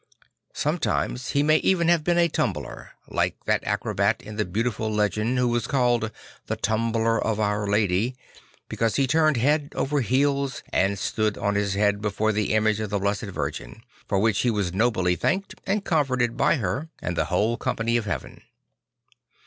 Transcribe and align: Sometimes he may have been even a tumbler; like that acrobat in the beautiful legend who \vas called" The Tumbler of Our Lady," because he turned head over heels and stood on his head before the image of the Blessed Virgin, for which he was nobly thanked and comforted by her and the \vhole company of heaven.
Sometimes 0.55 1.29
he 1.33 1.43
may 1.43 1.57
have 1.57 1.61
been 1.77 1.91
even 2.17 2.17
a 2.17 2.27
tumbler; 2.27 2.93
like 3.07 3.35
that 3.45 3.63
acrobat 3.63 4.19
in 4.19 4.35
the 4.35 4.45
beautiful 4.45 4.91
legend 4.91 5.37
who 5.37 5.53
\vas 5.53 5.67
called" 5.67 6.09
The 6.47 6.55
Tumbler 6.55 7.23
of 7.23 7.39
Our 7.39 7.67
Lady," 7.67 8.15
because 8.67 8.95
he 8.95 9.05
turned 9.05 9.37
head 9.37 9.71
over 9.75 10.01
heels 10.01 10.63
and 10.69 10.97
stood 10.97 11.37
on 11.37 11.53
his 11.53 11.75
head 11.75 12.01
before 12.01 12.31
the 12.31 12.53
image 12.55 12.79
of 12.79 12.89
the 12.89 12.97
Blessed 12.97 13.25
Virgin, 13.25 13.83
for 14.07 14.17
which 14.17 14.39
he 14.39 14.49
was 14.49 14.73
nobly 14.73 15.15
thanked 15.15 15.53
and 15.67 15.85
comforted 15.85 16.35
by 16.35 16.55
her 16.55 16.89
and 16.99 17.15
the 17.15 17.25
\vhole 17.25 17.59
company 17.59 17.95
of 17.95 18.05
heaven. 18.05 18.41